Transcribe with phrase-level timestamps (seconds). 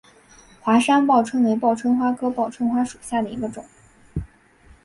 [0.59, 3.63] 华山报春为报春花科报春花属下的一个种。